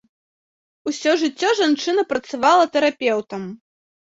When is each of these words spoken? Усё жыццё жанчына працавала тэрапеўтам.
Усё 0.91 1.13
жыццё 1.23 1.49
жанчына 1.61 2.07
працавала 2.15 2.65
тэрапеўтам. 2.79 3.45